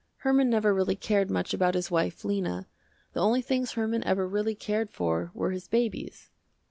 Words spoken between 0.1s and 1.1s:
Herman never really